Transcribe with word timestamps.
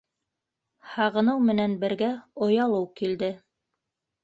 Һағыныу 0.93 1.43
менән 1.51 1.77
бергә 1.85 2.09
оялыу 2.47 2.91
килде. 3.03 3.33